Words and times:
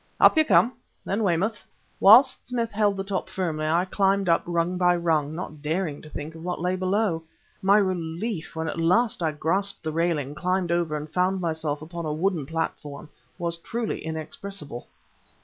"Up 0.19 0.35
you 0.35 0.43
come! 0.43 0.73
then 1.05 1.23
Weymouth!" 1.23 1.63
Whilst 1.99 2.47
Smith 2.47 2.71
held 2.71 2.97
the 2.97 3.03
top 3.03 3.29
firmly, 3.29 3.67
I 3.67 3.85
climbed 3.85 4.29
up 4.29 4.41
rung 4.47 4.75
by 4.75 4.95
rung, 4.95 5.35
not 5.35 5.61
daring 5.61 6.01
to 6.01 6.09
think 6.09 6.33
of 6.33 6.43
what 6.43 6.59
lay 6.59 6.75
below. 6.75 7.21
My 7.61 7.77
relief 7.77 8.55
when 8.55 8.67
at 8.67 8.79
last 8.79 9.21
I 9.21 9.31
grasped 9.31 9.83
the 9.83 9.91
railing, 9.91 10.33
climbed 10.33 10.71
over, 10.71 10.95
and 10.97 11.07
found 11.07 11.39
myself 11.39 11.83
upon 11.83 12.07
a 12.07 12.13
wooden 12.13 12.47
platform, 12.47 13.09
was 13.37 13.59
truly 13.59 14.03
inexpressible. 14.03 14.87